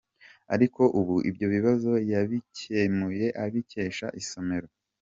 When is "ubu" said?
0.99-1.15